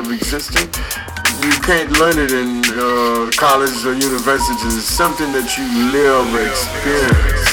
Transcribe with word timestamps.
of 0.00 0.10
existing. 0.12 0.66
You 1.44 1.52
can't 1.62 1.90
learn 1.98 2.18
it 2.18 2.32
in 2.32 2.62
uh, 2.78 3.30
or 3.86 3.94
university. 3.94 4.66
It's 4.66 4.84
something 4.84 5.32
that 5.32 5.56
you 5.56 5.66
live 5.92 6.34
or 6.34 6.42
experience. 6.42 7.49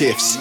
Shifts. 0.00 0.38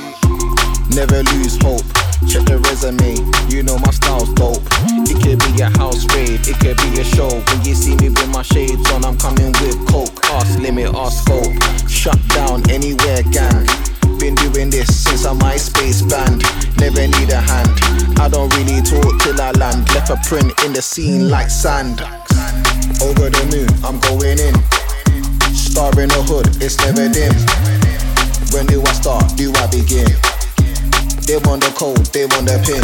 Never 0.96 1.20
lose 1.36 1.60
hope. 1.60 1.84
Check 2.32 2.48
the 2.48 2.64
resume, 2.72 3.20
you 3.52 3.62
know 3.62 3.76
my 3.76 3.92
style's 3.92 4.32
dope. 4.40 4.64
It 5.04 5.20
could 5.20 5.36
be 5.52 5.60
a 5.60 5.68
house 5.76 6.08
raid, 6.16 6.48
it 6.48 6.56
could 6.64 6.80
be 6.80 6.96
a 6.96 7.04
show. 7.04 7.28
When 7.28 7.60
you 7.68 7.76
see 7.76 7.92
me 8.00 8.08
with 8.08 8.32
my 8.32 8.42
shades 8.42 8.88
on, 8.96 9.04
I'm 9.04 9.18
coming 9.20 9.52
with 9.60 9.76
coke. 9.92 10.16
Ask 10.32 10.60
limit, 10.64 10.96
ask 10.96 11.28
scope. 11.28 11.52
Shut 11.92 12.16
down 12.32 12.64
anywhere, 12.72 13.20
gang. 13.36 13.68
Been 14.16 14.36
doing 14.40 14.72
this 14.72 14.88
since 14.88 15.26
a 15.28 15.36
MySpace 15.36 16.08
band. 16.08 16.40
Never 16.80 17.04
need 17.20 17.28
a 17.28 17.44
hand. 17.44 17.76
I 18.16 18.32
don't 18.32 18.48
really 18.56 18.80
talk 18.80 19.12
till 19.20 19.42
I 19.44 19.52
land. 19.60 19.92
Left 19.92 20.08
a 20.08 20.16
print 20.24 20.56
in 20.64 20.72
the 20.72 20.82
scene 20.82 21.28
like 21.28 21.52
sand. 21.52 22.00
Over 23.04 23.28
the 23.28 23.44
moon, 23.52 23.68
I'm 23.84 24.00
going 24.08 24.40
in. 24.40 24.56
Star 25.52 25.92
in 26.00 26.08
the 26.08 26.24
hood, 26.24 26.48
it's 26.64 26.80
never 26.80 27.12
dim. 27.12 27.36
When 28.52 28.66
do 28.66 28.82
I 28.82 28.94
start? 28.94 29.38
Do 29.38 29.54
I 29.56 29.68
begin? 29.68 30.10
They 31.30 31.38
want 31.46 31.62
the 31.62 31.72
code, 31.78 32.06
they 32.10 32.26
want 32.26 32.50
the 32.50 32.58
pin. 32.66 32.82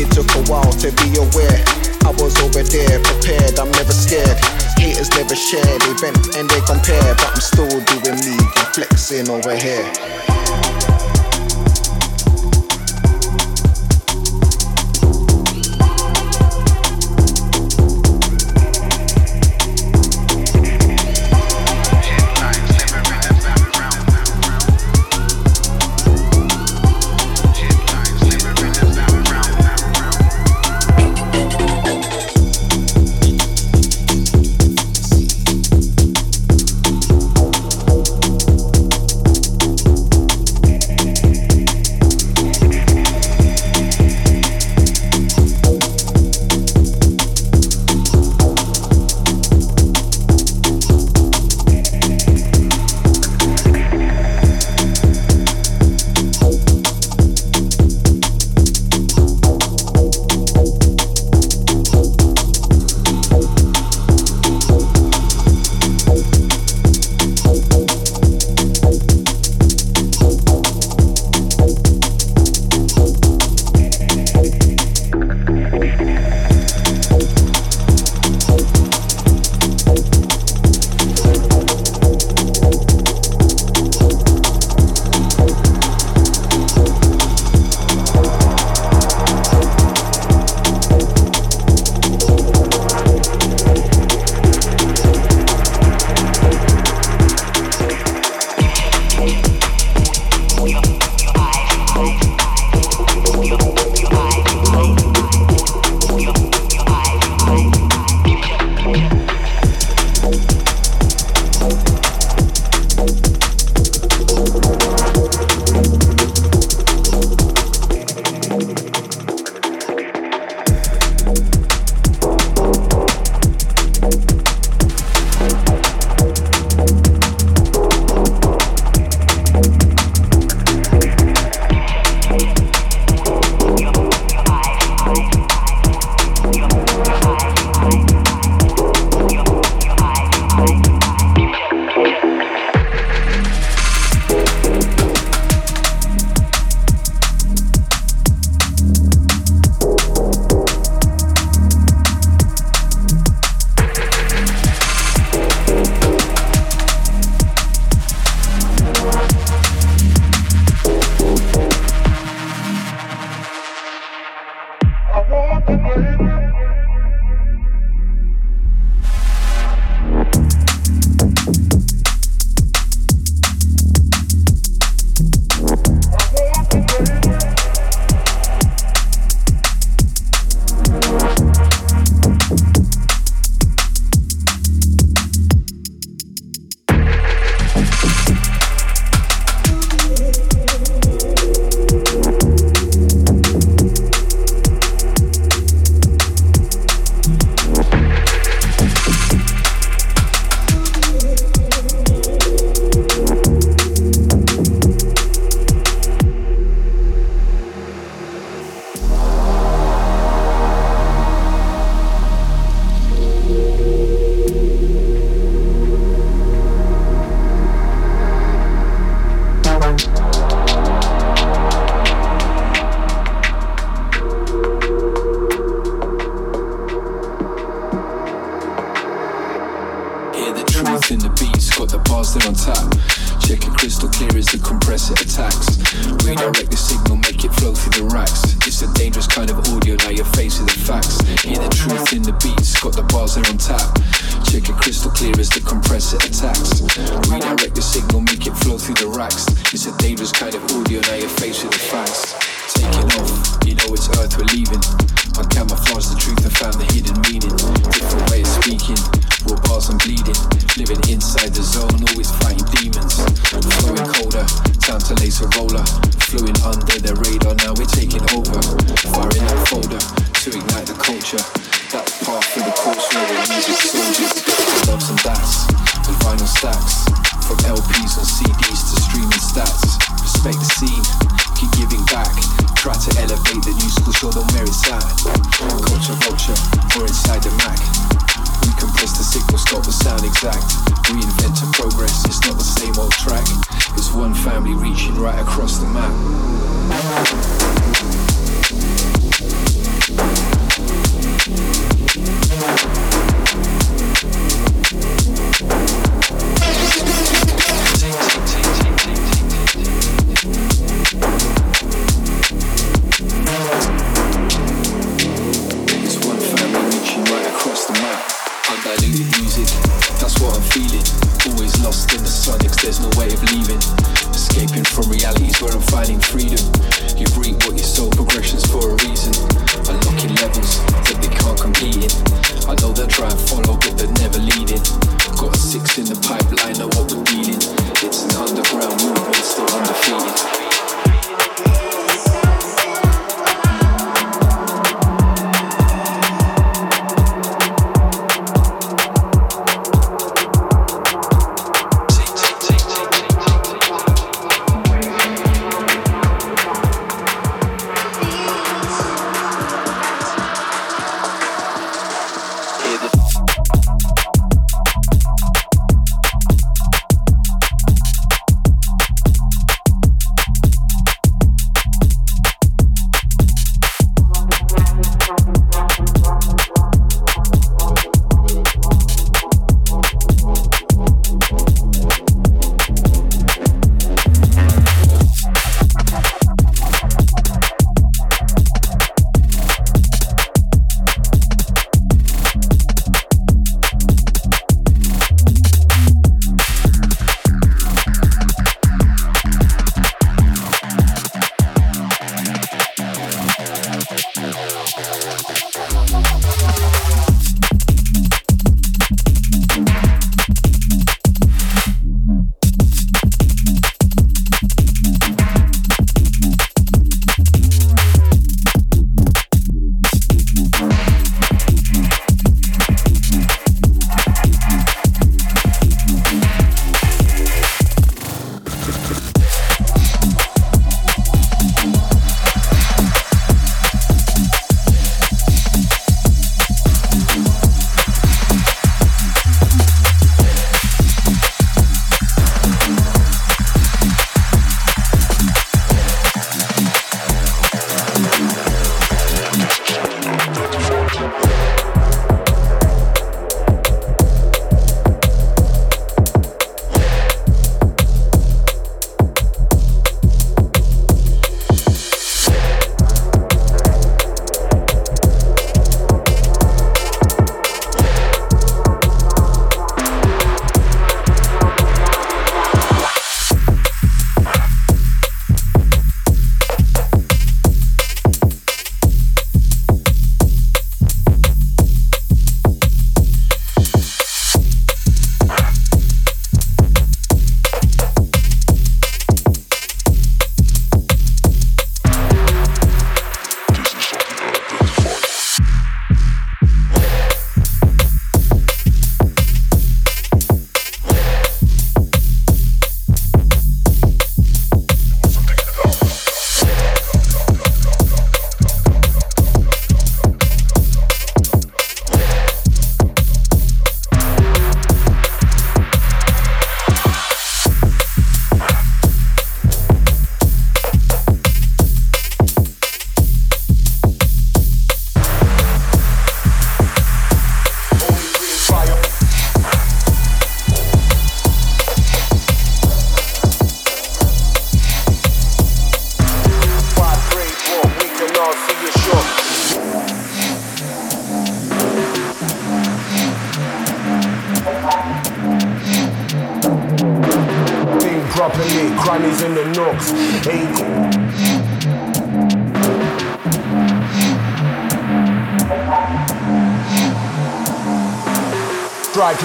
It 0.00 0.08
took 0.12 0.28
a 0.32 0.42
while 0.50 0.72
to 0.80 0.88
be 0.96 1.12
aware. 1.20 1.60
I 2.08 2.10
was 2.16 2.40
over 2.40 2.62
there, 2.62 3.00
prepared, 3.04 3.58
I'm 3.58 3.70
never 3.72 3.92
scared. 3.92 4.38
Haters 4.78 5.10
never 5.10 5.36
share, 5.36 5.78
they 5.78 5.92
vent 6.00 6.36
and 6.36 6.48
they 6.48 6.60
compare. 6.64 7.14
But 7.16 7.36
I'm 7.36 7.40
still 7.40 7.68
doing 7.68 8.20
me, 8.24 8.38
flexing 8.72 9.28
over 9.28 9.54
here. 9.54 10.29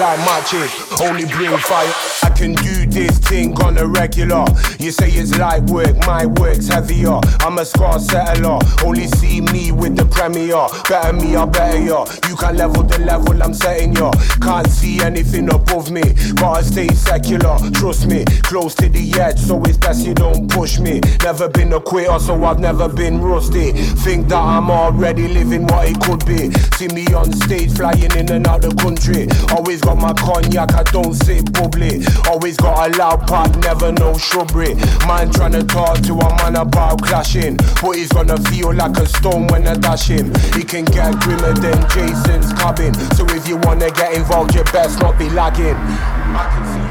Strike 0.05 0.17
like 0.17 0.25
matches, 0.27 1.01
only 1.01 1.25
bring 1.25 1.57
fire. 1.57 1.91
I 2.23 2.29
can 2.29 2.53
do 2.53 2.84
this 2.95 3.19
thing 3.19 3.53
on 3.61 3.77
a 3.77 3.85
regular. 3.85 4.45
You 4.79 4.89
say 4.89 5.09
it's 5.11 5.37
light 5.37 5.63
work, 5.63 5.97
my 6.07 6.25
work's 6.25 6.69
heavier. 6.69 7.19
I'm 7.41 7.57
a 7.57 7.65
scar 7.65 7.99
settler, 7.99 8.57
only 8.85 9.07
see 9.07 9.41
me 9.41 9.73
with 9.73 9.97
the 9.97 10.05
premier. 10.05 10.65
Better 10.87 11.13
me 11.13 11.35
or 11.35 11.45
better 11.45 11.77
ya. 11.77 12.05
You 12.29 12.37
can 12.37 12.55
level 12.55 12.83
the 12.83 12.99
level 12.99 13.43
I'm 13.43 13.53
setting 13.53 13.93
ya. 13.93 14.11
Can't 14.41 14.67
see 14.67 15.01
anything 15.01 15.53
above 15.53 15.91
me, 15.91 16.03
gotta 16.35 16.63
stay 16.63 16.87
secular. 16.87 17.57
Trust 17.73 18.07
me, 18.07 18.23
close 18.43 18.73
to 18.75 18.87
the 18.87 19.03
edge, 19.19 19.39
so 19.39 19.61
it's 19.65 19.77
best 19.77 20.05
you 20.05 20.13
don't 20.13 20.49
push 20.49 20.79
me. 20.79 21.01
Never 21.21 21.49
been 21.49 21.73
a 21.73 21.81
quitter, 21.81 22.17
so 22.19 22.41
I've 22.45 22.59
never 22.59 22.87
been 22.87 23.19
rusty. 23.19 23.73
Think 24.05 24.29
that 24.29 24.41
I'm 24.41 24.71
already 24.71 25.27
living 25.27 25.67
what 25.67 25.89
it 25.89 25.99
could 25.99 26.25
be. 26.25 26.49
See 26.77 26.87
me 26.95 27.05
on 27.13 27.33
stage, 27.33 27.75
flying 27.75 28.15
in 28.15 28.31
and 28.31 28.47
out 28.47 28.61
the 28.61 28.73
country. 28.75 29.27
Always 29.53 29.81
got 29.81 29.97
my 29.97 30.13
cognac, 30.13 30.73
I 30.73 30.83
don't 30.83 31.13
say 31.13 31.41
bubbly. 31.41 32.01
Always 32.29 32.55
got 32.55 32.84
a 32.85 32.97
loud 32.97 33.25
part, 33.27 33.55
never 33.61 33.91
no 33.91 34.17
shrubbery. 34.17 34.75
Man 35.07 35.31
trying 35.31 35.53
to 35.53 35.63
talk 35.63 35.97
to 36.01 36.13
a 36.13 36.35
man 36.37 36.55
about 36.55 37.01
clashing. 37.01 37.57
But 37.81 37.91
he's 37.91 38.09
gonna 38.09 38.37
feel 38.49 38.73
like 38.73 38.97
a 38.97 39.07
stone 39.07 39.47
when 39.47 39.67
I 39.67 39.75
dash 39.75 40.07
him. 40.07 40.33
He 40.53 40.63
can 40.63 40.85
get 40.85 41.19
grimmer 41.19 41.53
than 41.53 41.81
Jason's 41.89 42.53
cabin. 42.53 42.93
So 43.15 43.25
if 43.29 43.47
you 43.47 43.57
wanna 43.57 43.89
get 43.91 44.13
involved, 44.13 44.53
you 44.53 44.63
best 44.65 44.99
not 44.99 45.17
be 45.17 45.29
lagging. 45.29 46.84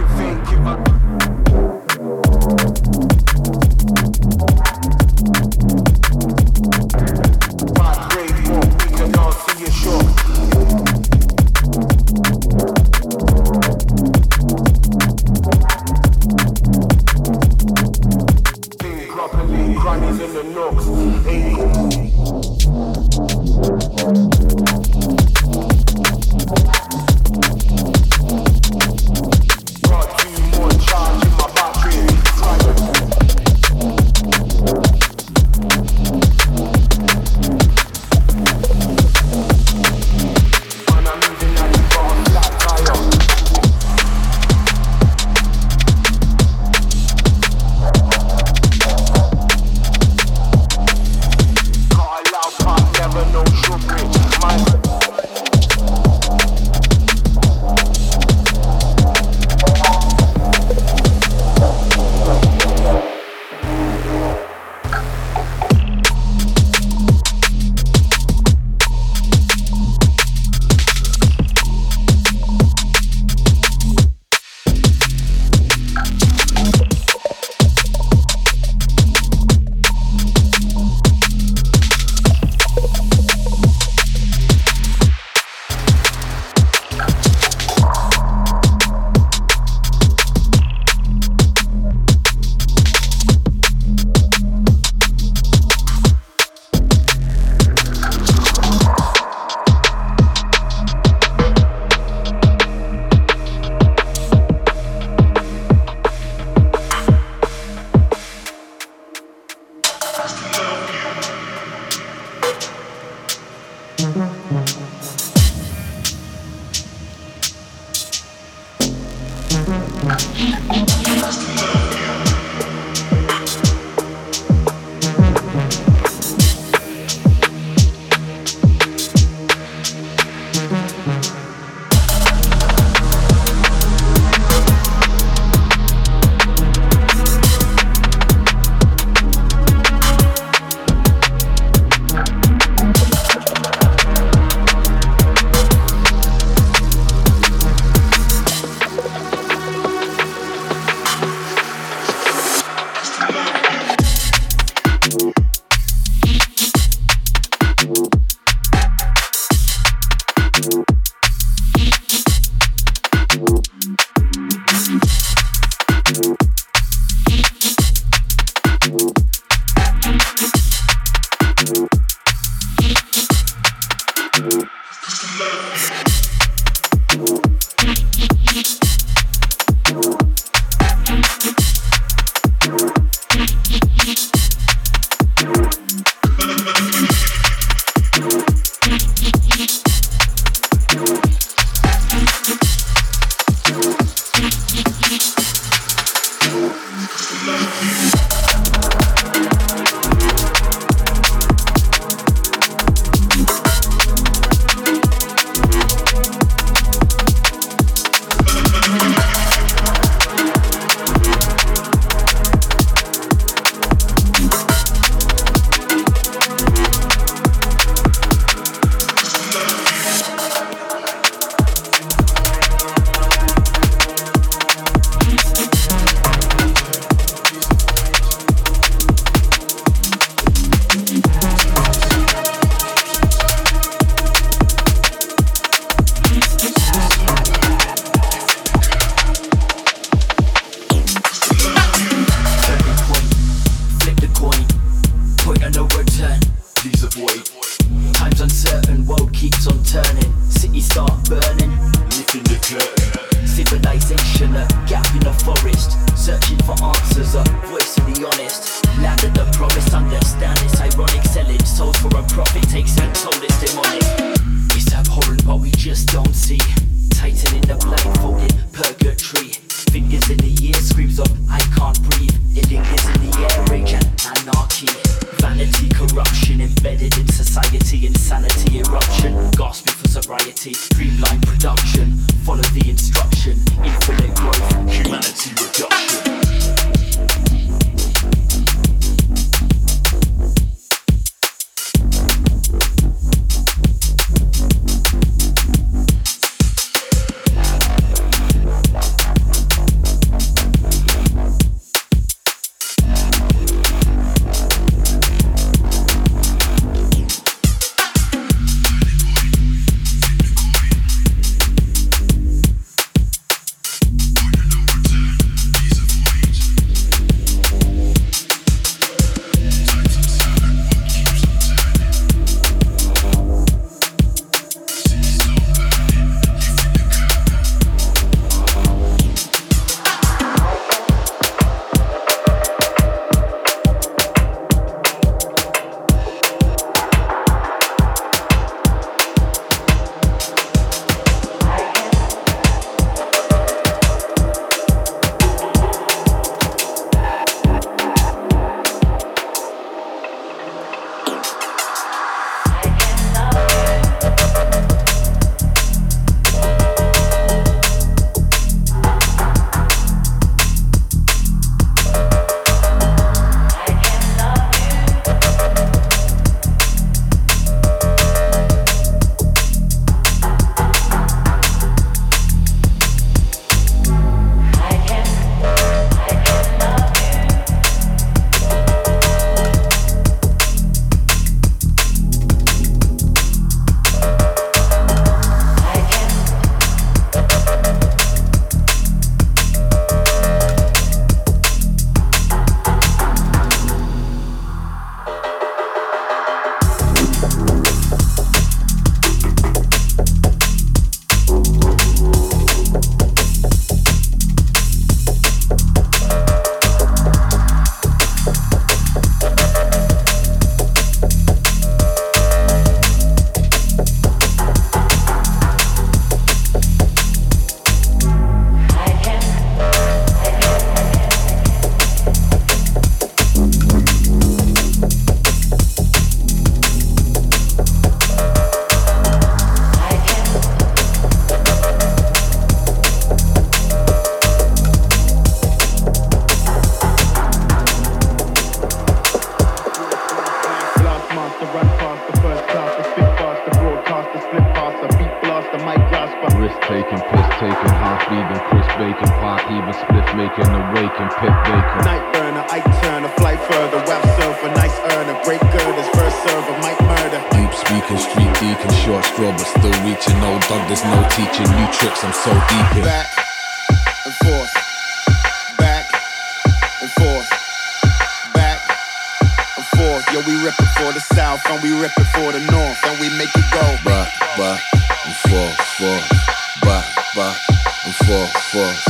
Back, 477.34 477.58
and 478.04 478.14
forth, 478.14 478.56
forth. 478.70 479.04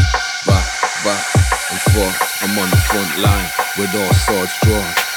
Back, 0.46 0.66
back, 1.04 1.26
and 1.70 1.80
forth. 1.92 2.16
I'm 2.40 2.58
on 2.58 2.70
the 2.70 2.76
front 2.76 3.18
line 3.18 3.50
with 3.76 3.94
all 3.94 4.14
swords 4.14 4.58
drawn. 4.62 5.13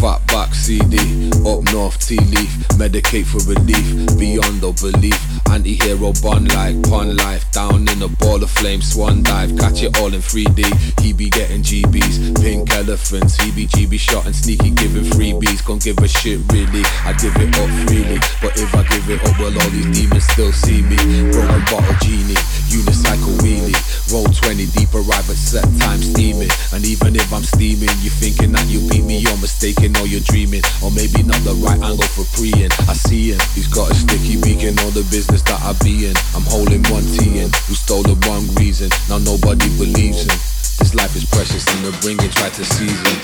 Fat 0.00 0.24
back 0.28 0.54
CD, 0.54 0.94
up 1.42 1.64
north 1.72 1.98
tea 1.98 2.20
leaf, 2.30 2.54
medicate 2.78 3.26
for 3.26 3.42
relief, 3.50 4.16
beyond 4.16 4.62
all 4.62 4.72
belief. 4.74 5.18
Anti-hero 5.50 6.12
bun 6.22 6.44
like 6.54 6.80
pun 6.84 7.16
life, 7.16 7.50
down 7.50 7.88
in 7.88 8.02
a 8.02 8.08
ball 8.08 8.40
of 8.40 8.50
flame, 8.50 8.80
swan 8.80 9.24
dive, 9.24 9.58
catch 9.58 9.82
it 9.82 9.98
all 9.98 10.14
in 10.14 10.20
3D. 10.20 11.00
He 11.00 11.12
be 11.12 11.28
getting 11.30 11.62
GBs, 11.62 12.40
pink 12.40 12.70
elephants, 12.70 13.42
he 13.42 13.50
be 13.50 13.66
GB 13.66 13.98
shot 13.98 14.24
and 14.26 14.36
sneaky 14.36 14.70
giving 14.70 15.02
freebies. 15.02 15.66
Can't 15.66 15.82
give 15.82 15.98
a 15.98 16.06
shit 16.06 16.40
really, 16.52 16.82
I 17.02 17.12
give 17.18 17.34
it 17.34 17.50
up 17.58 17.70
freely. 17.88 18.18
But 18.40 18.54
if 18.54 18.72
I 18.76 18.86
give 18.86 19.10
it 19.10 19.20
up, 19.26 19.36
well 19.40 19.50
all 19.50 19.70
these 19.70 19.90
demons 19.98 20.24
still 20.30 20.52
see 20.52 20.82
me. 20.82 20.96
Broken 21.32 21.64
bottle 21.66 21.94
genie, 22.06 22.38
unicycle 22.70 23.36
wheelie, 23.40 23.76
roll 24.12 24.26
20 24.26 24.66
deep, 24.76 24.92
arrive 24.94 25.28
at 25.28 25.36
set 25.36 25.64
time 25.80 26.00
steaming. 26.00 26.50
And 26.72 26.84
even 26.84 27.16
if 27.16 27.32
I'm 27.32 27.42
steaming, 27.42 27.90
you 28.00 28.10
thinking 28.10 28.52
that 28.52 28.66
you 28.68 28.80
beat 28.88 29.04
me, 29.04 29.18
you're 29.18 29.36
mistaken 29.38 29.96
or 29.96 30.06
you're 30.06 30.24
dreaming. 30.24 30.62
Or 30.82 30.90
maybe 30.90 31.22
not 31.22 31.40
the 31.44 31.54
right 31.64 31.80
angle 31.80 32.08
for 32.12 32.24
preying. 32.36 32.72
I 32.88 32.94
see 32.94 33.32
him, 33.32 33.40
he's 33.54 33.68
got 33.68 33.90
a 33.90 33.94
sticky 33.94 34.40
beak 34.40 34.62
in 34.62 34.78
all 34.80 34.90
the 34.90 35.06
business 35.08 35.42
that 35.48 35.60
I 35.62 35.72
be 35.84 36.06
in. 36.06 36.16
I'm 36.34 36.46
holding 36.46 36.82
one 36.92 37.04
T 37.16 37.40
in, 37.40 37.50
who 37.66 37.74
stole 37.74 38.02
the 38.02 38.16
wrong 38.28 38.46
reason. 38.56 38.90
Now 39.08 39.18
nobody 39.18 39.68
believes 39.76 40.24
him. 40.24 40.36
This 40.78 40.94
life 40.94 41.16
is 41.16 41.24
precious 41.24 41.66
and 41.74 41.84
the 41.84 41.92
bringing 42.00 42.30
try 42.30 42.50
to 42.50 42.64
seize 42.64 43.02
him. 43.02 43.18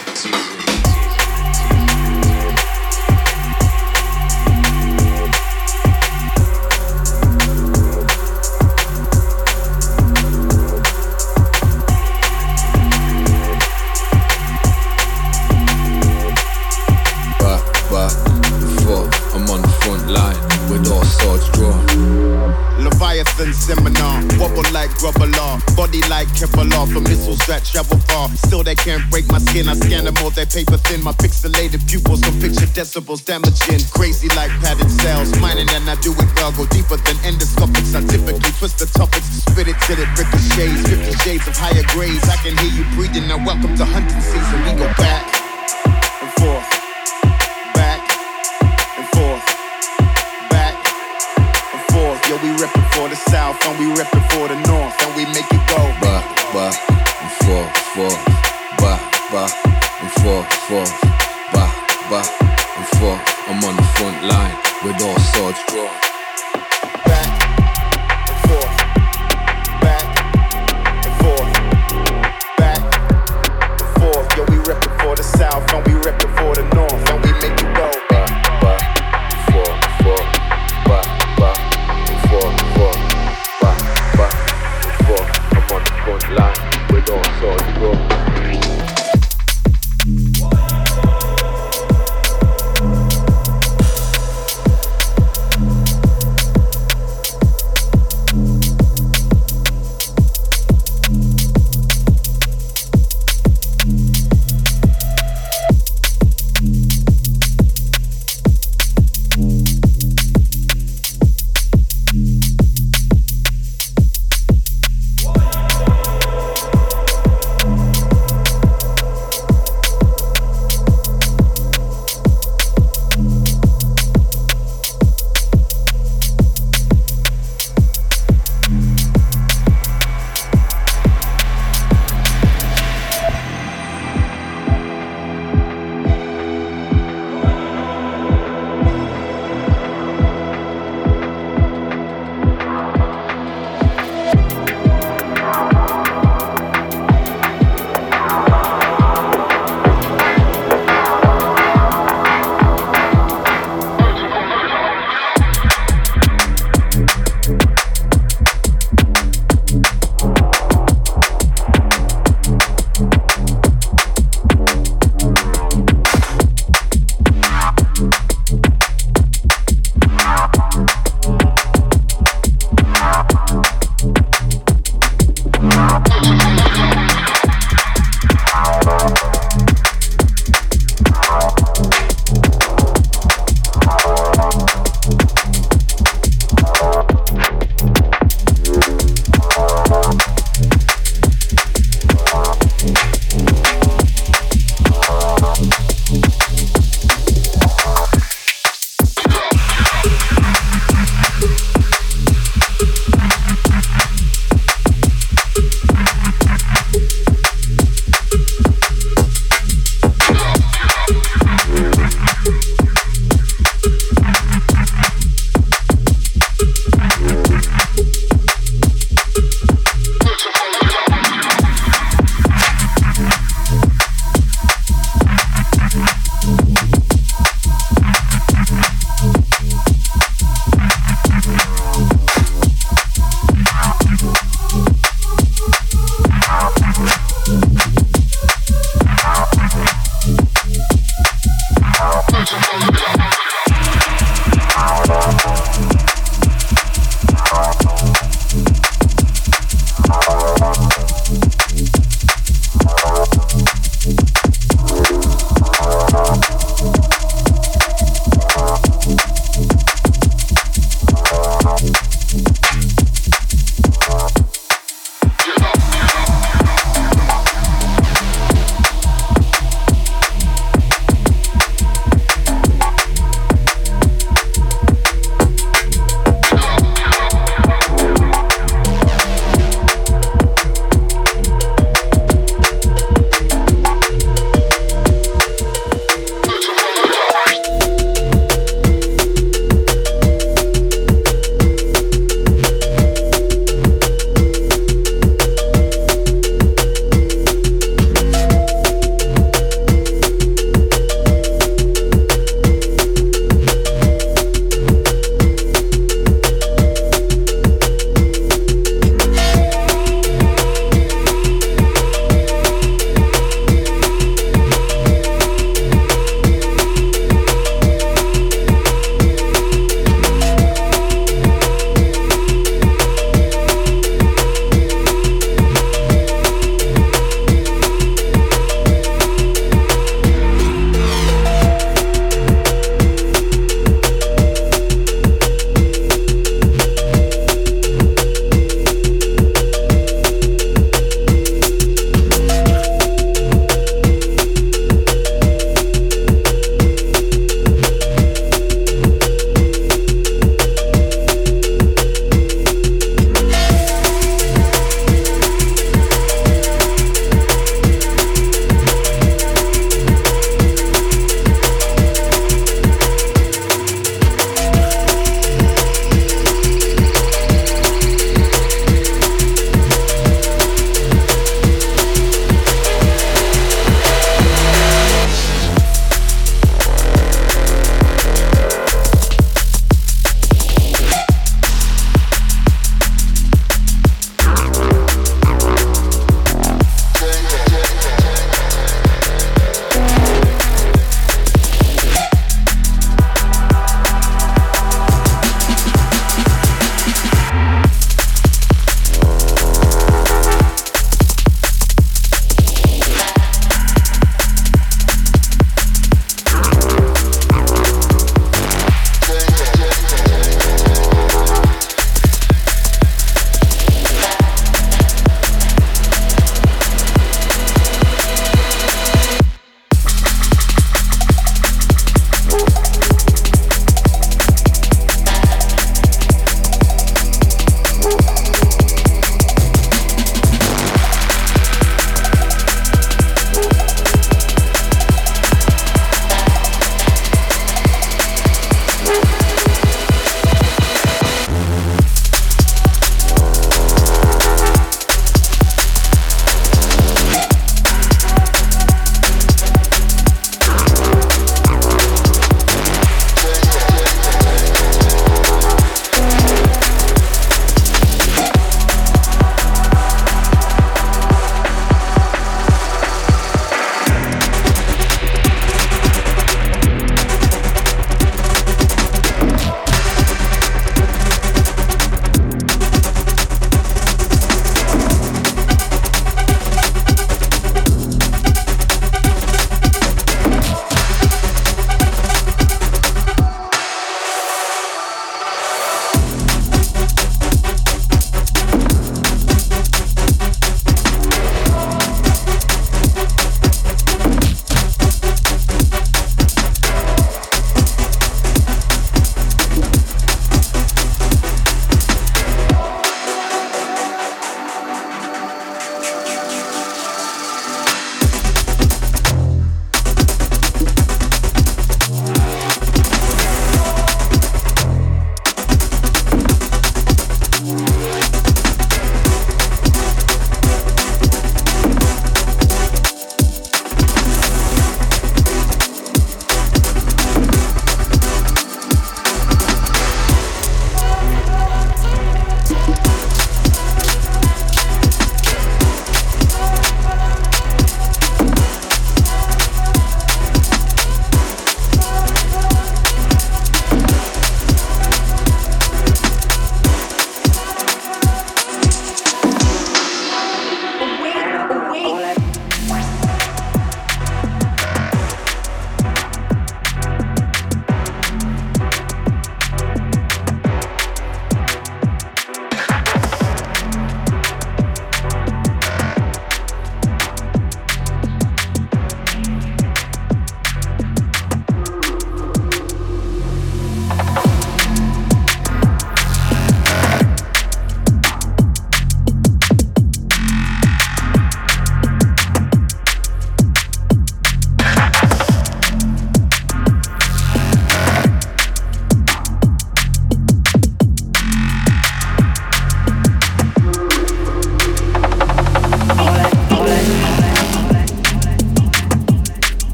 Grobbler, 24.99 25.61
body 25.77 26.01
like 26.09 26.29
Kevlar. 26.37 26.87
For 26.93 27.01
missiles 27.01 27.39
that 27.47 27.65
travel 27.65 27.99
far, 28.09 28.29
still 28.37 28.63
they 28.63 28.75
can't 28.75 29.03
break 29.11 29.27
my 29.29 29.39
skin. 29.39 29.69
I 29.69 29.75
scan 29.75 30.05
them 30.05 30.17
all, 30.23 30.31
they 30.31 30.47
paper 30.47 30.77
thin. 30.77 31.03
My 31.03 31.13
pixelated 31.13 31.87
pupils 31.89 32.21
can 32.21 32.35
picture 32.41 32.67
decibels 32.73 33.25
damaging. 33.25 33.81
Crazy 33.91 34.29
like 34.37 34.51
padded 34.63 34.91
cells, 34.91 35.31
mining 35.41 35.69
and 35.71 35.89
I 35.89 35.97
do 36.01 36.13
it 36.13 36.31
well. 36.37 36.53
Go 36.53 36.67
deeper 36.67 36.97
than 36.97 37.17
endoscopics. 37.27 37.95
I 37.95 38.01
typically 38.07 38.53
twist 38.59 38.79
the 38.79 38.87
topics, 38.87 39.27
spit 39.43 39.69
it 39.69 39.77
till 39.87 39.99
it 39.99 40.09
ricochets. 40.17 40.83
Fifty 40.89 41.13
shades 41.25 41.47
of 41.49 41.57
higher 41.57 41.85
grades. 41.95 42.25
I 42.29 42.37
can 42.43 42.57
hear 42.59 42.73
you 42.73 42.85
breathing. 42.95 43.29
Now 43.29 43.39
welcome 43.45 43.77
to 43.77 43.85
hunting 43.85 44.21
season. 44.21 44.59
We 44.65 44.73
go 44.79 44.87
back 44.99 45.25
and 46.23 46.31
forth. 46.39 46.84
Yo, 52.35 52.43
we 52.43 52.51
reppin' 52.59 52.85
for 52.95 53.09
the 53.09 53.15
south 53.15 53.65
and 53.65 53.79
we 53.79 53.87
reppin' 53.95 54.25
for 54.33 54.49
the 54.49 54.57
north 54.67 55.01
and 55.03 55.15
we 55.15 55.25
make 55.27 55.47
it 55.53 55.63
go. 55.69 55.79
Ba, 56.01 56.19
ba, 56.53 56.73
and 57.23 57.31
forth, 57.47 57.77
forth. 57.95 58.25
Ba, 58.79 58.99
ba, 59.31 59.47
and 60.03 60.11
forth, 60.19 60.53
forth. 60.67 61.01
Ba, 61.53 61.65
ba, 62.11 62.23
and 62.75 62.87
forth. 62.99 63.23
I'm 63.47 63.63
on 63.63 63.77
the 63.77 63.83
front 63.95 64.25
line 64.25 64.57
with 64.83 65.01
all 65.03 65.19
swords 65.31 65.61
drawn. 65.69 65.95
Back 67.07 67.31
and 68.27 68.39
forth. 68.51 68.77
Back 69.81 70.07
and 71.07 71.15
forth. 71.23 71.53
Back 72.59 72.83
and 73.79 73.91
forth. 74.03 74.37
Yo, 74.37 74.43
we 74.51 74.57
reppin' 74.67 74.95
for 75.05 75.15
the 75.15 75.23
south 75.23 75.73
and 75.73 75.87
we 75.87 75.95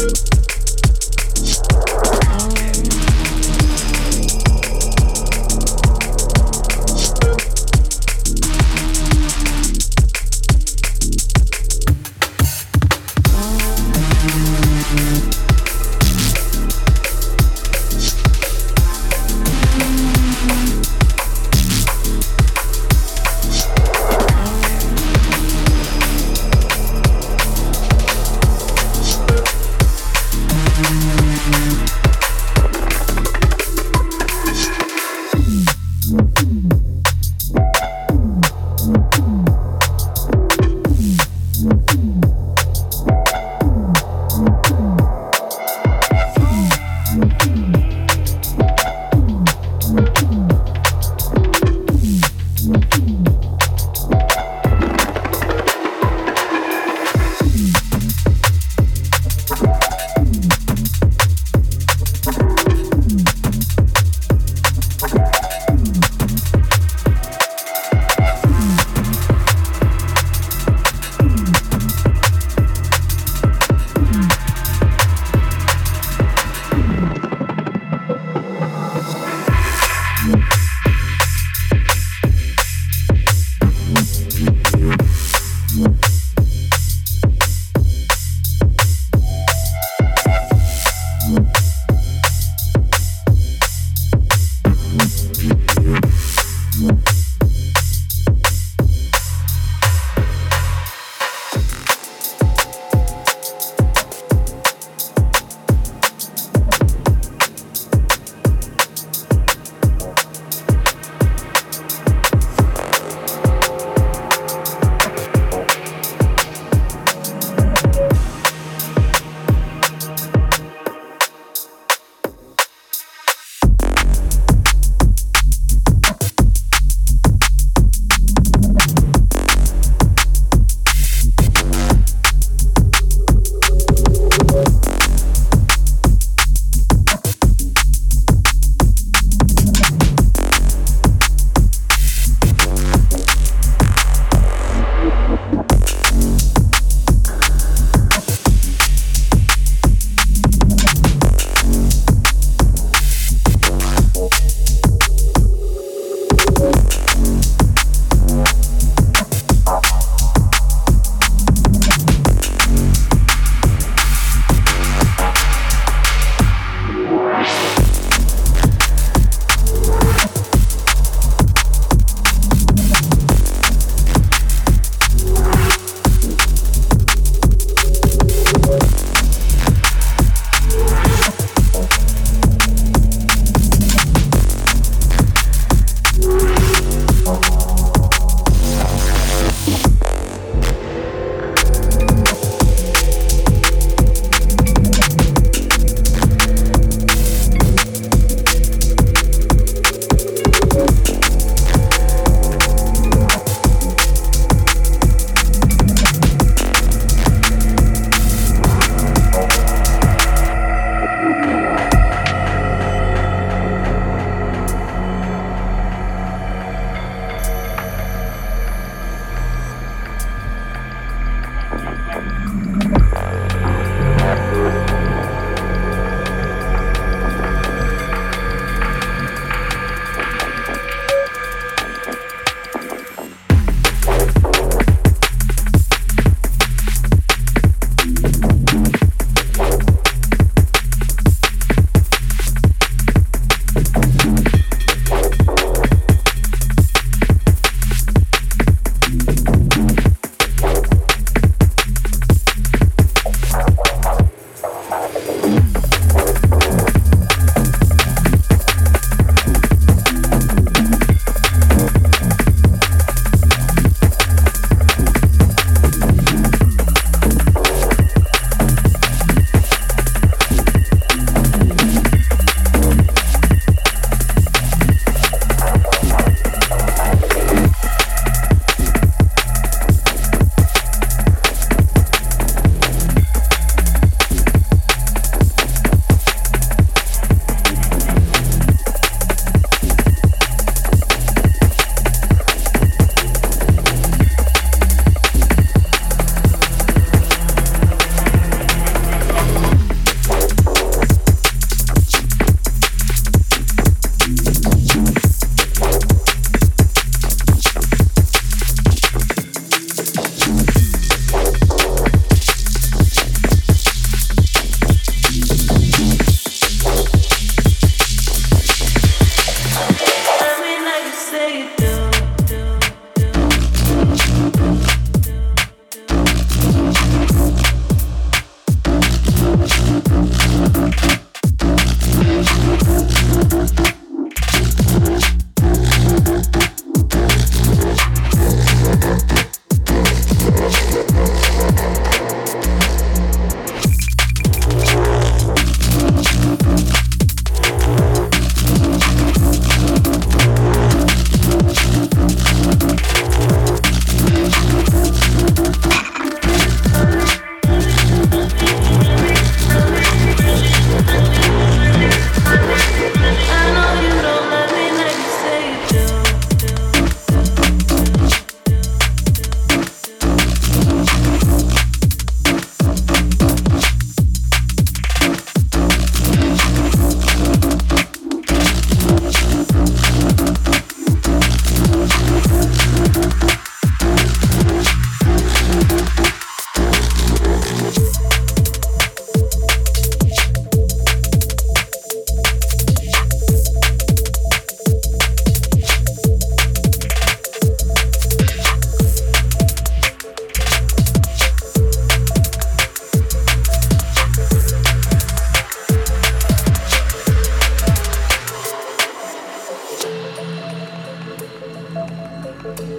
you 0.00 0.29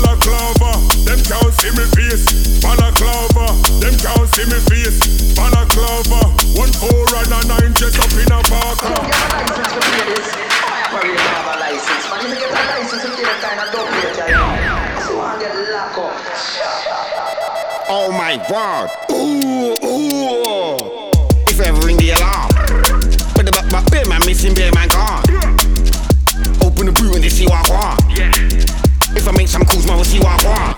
balaclava. 0.00 0.78
Them 1.04 1.18
can't 1.26 1.52
see 1.54 1.70
me 1.74 1.84
face, 1.94 2.60
balaclava. 2.62 3.54
Them 3.80 3.94
can't 3.98 4.28
see 4.34 4.46
me 4.46 4.58
face, 4.70 5.34
balaclava. 5.34 6.30
One 6.54 6.72
four 6.78 7.06
and 7.18 7.32
a 7.32 7.40
nine 7.48 7.74
jet 7.74 7.98
up 7.98 8.12
in 8.12 8.30
a 8.30 8.42
parker. 8.46 8.98
Oh 17.90 18.12
my 18.12 18.36
god. 18.48 18.90
Ooh, 19.10 19.74
ooh. 19.84 21.10
If 21.48 21.60
ever 21.60 21.80
ring 21.86 21.96
the 21.96 22.10
alarm. 22.10 22.50
But 23.34 23.46
the 23.46 23.52
back, 23.52 23.70
back, 23.70 23.90
bear 23.90 24.04
man 24.06 24.20
missing, 24.26 24.54
bear 24.54 24.72
man 24.72 24.88
gone. 24.88 25.24
Open 26.62 26.86
the 26.86 26.92
boot 26.92 27.14
and 27.14 27.24
they 27.24 27.28
see 27.28 27.46
what 27.46 27.70
I 27.70 27.72
want. 27.72 28.00
If 28.10 28.67
I 29.28 29.32
make 29.36 29.48
some 29.48 29.64
calls, 29.64 29.86
man, 29.86 29.96
we'll 29.96 30.04
see 30.08 30.20
what 30.20 30.40
I. 30.46 30.72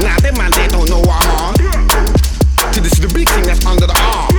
Nah, 0.00 0.16
them 0.24 0.38
man, 0.40 0.50
they 0.52 0.68
don't 0.68 0.88
know 0.88 1.00
what 1.00 1.20
I 1.20 1.28
want. 1.36 1.56
To 2.72 2.80
this 2.80 2.96
is 2.96 3.00
the 3.00 3.12
big 3.12 3.28
thing 3.28 3.44
that's 3.44 3.60
under 3.66 3.86
the 3.86 3.92
arm. 3.92 4.32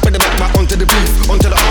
The 0.00 0.18
back, 0.18 0.38
back 0.38 0.56
onto 0.56 0.76
the 0.76 0.86
beef, 0.86 1.28
onto 1.28 1.48
the 1.50 1.63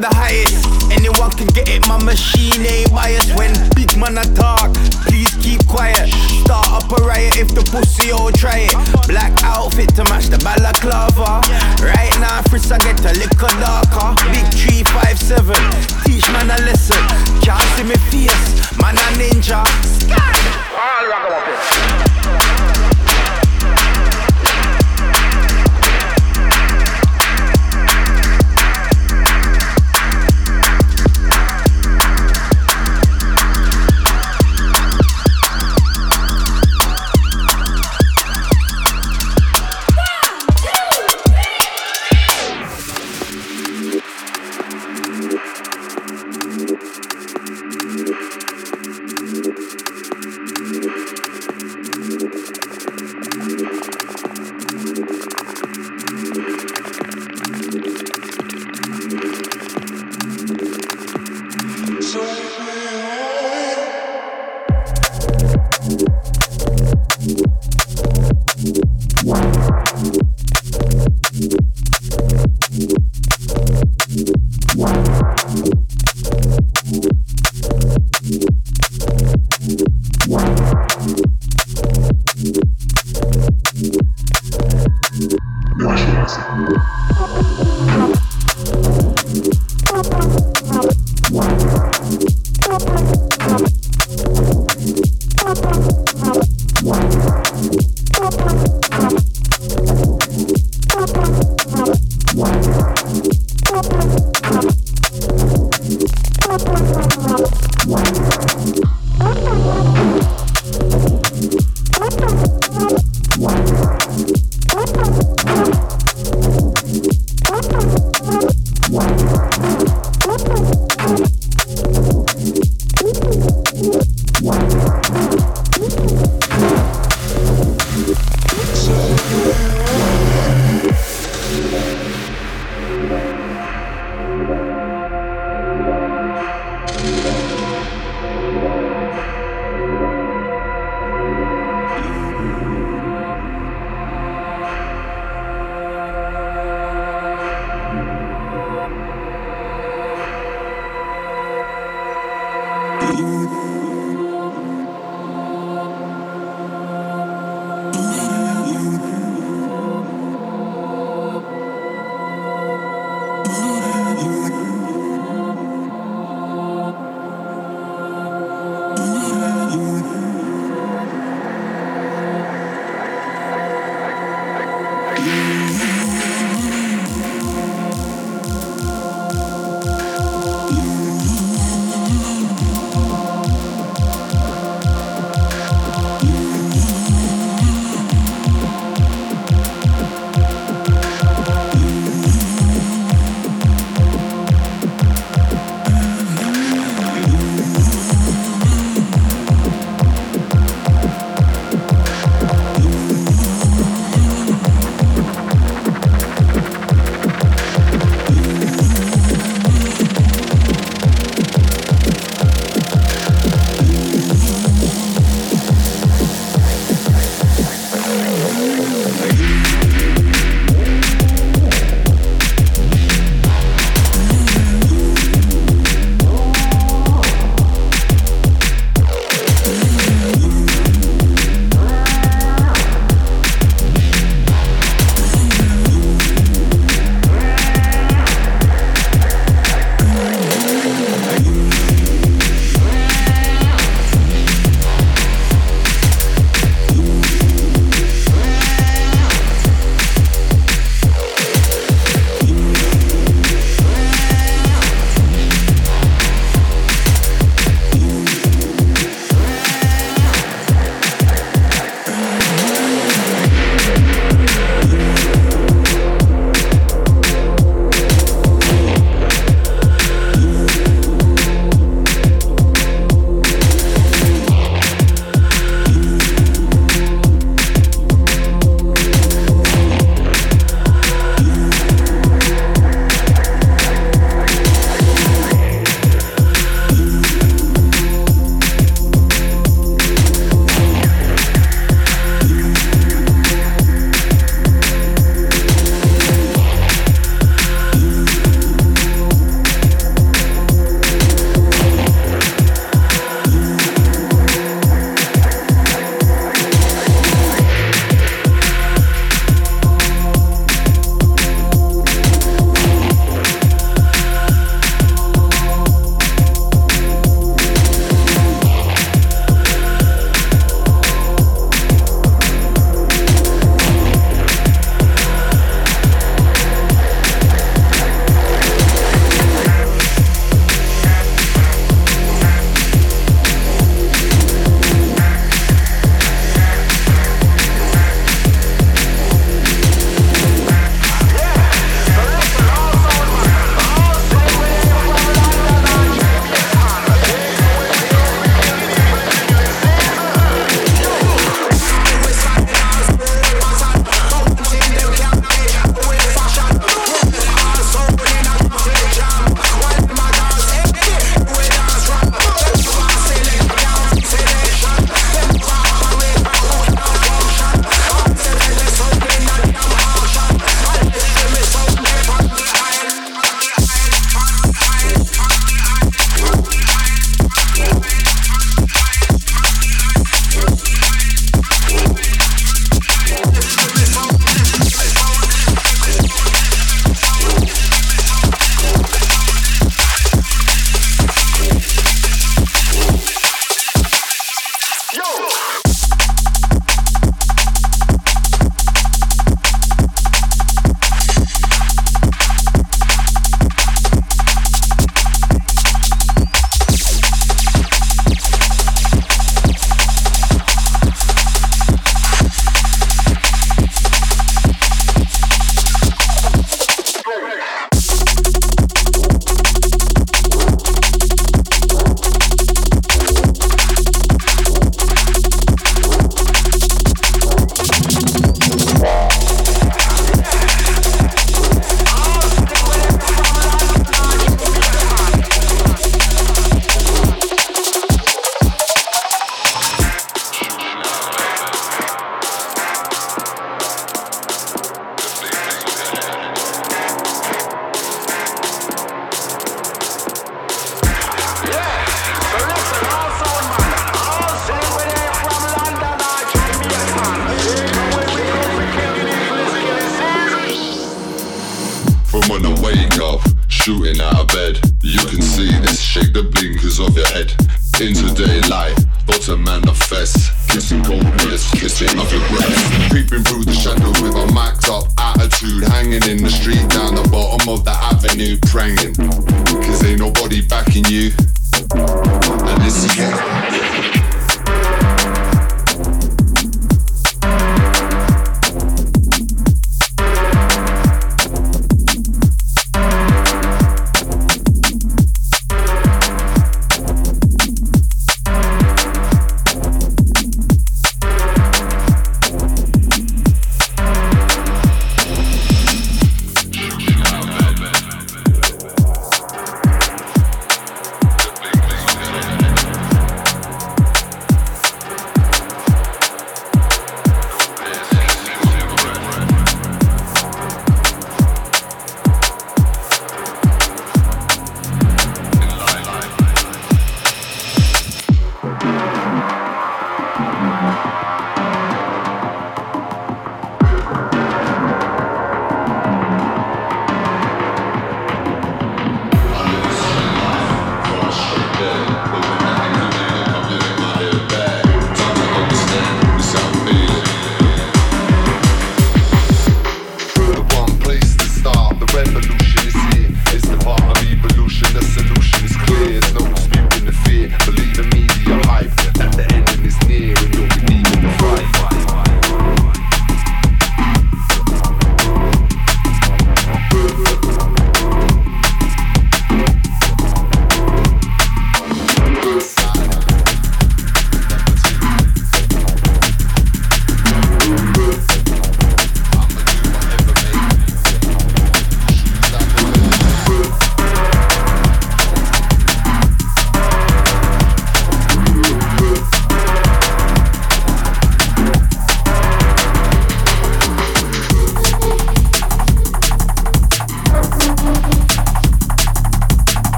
the 0.00 0.14
highest. 0.14 0.66
Anyone 0.92 1.30
can 1.32 1.46
get 1.48 1.68
it, 1.68 1.86
my 1.86 1.98
machine 2.02 2.64
ain't 2.64 2.90
biased. 2.90 3.34
When 3.36 3.52
big 3.74 3.96
man 3.98 4.18
attack, 4.18 4.72
please 5.06 5.34
keep 5.42 5.66
quiet. 5.66 6.08
Start 6.44 6.68
up 6.70 6.90
a 6.92 7.02
riot 7.04 7.36
if 7.36 7.54
the 7.54 7.62
pussy 7.70 8.10
all 8.10 8.32
try 8.32 8.70
it. 8.70 8.76
Black 9.06 9.32
outfit 9.42 9.94
to 9.96 10.04
match 10.04 10.26
the 10.26 10.38
balaclava. 10.38 11.42
Right 11.82 12.14
now, 12.20 12.42
Fritz, 12.48 12.70
I 12.70 12.78
get 12.78 13.00
a 13.04 13.12
little 13.18 13.52
darker. 13.58 14.14
Big 14.30 14.46
357, 14.54 15.54
teach 16.04 16.26
man 16.32 16.50
a 16.50 16.58
lesson. 16.64 17.02
Can't 17.42 17.62
see 17.74 17.84
me 17.84 17.96
face, 18.10 18.54
man 18.78 18.96
a 18.96 19.06
ninja. 19.18 19.62
All 20.78 21.04
ragamuffin. 21.08 21.87